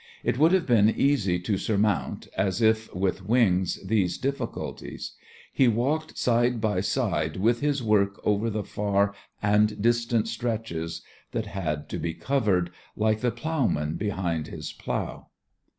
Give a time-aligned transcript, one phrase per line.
[0.23, 5.11] It would have been easy to surmount, as if with wings, these difficulties.
[5.53, 11.03] He walked side by side with his work over the far and distant stretches
[11.33, 15.27] that had to be covered, like the plough man behind his plough.